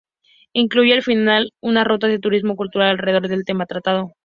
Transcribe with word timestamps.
Incluyen, 0.53 0.97
al 0.97 1.03
final, 1.03 1.53
unas 1.61 1.85
rutas 1.85 2.09
de 2.09 2.17
turismo 2.17 2.55
cultural, 2.55 2.89
alrededor 2.89 3.27
del 3.27 3.45
tema 3.45 3.67
tratado. 3.67 4.13